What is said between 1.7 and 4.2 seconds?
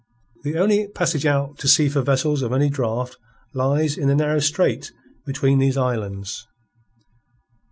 for vessels of any draught lies in the